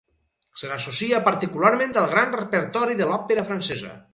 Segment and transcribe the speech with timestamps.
[0.61, 3.95] Se l'associa particularment al gran repertori de l'òpera francesa.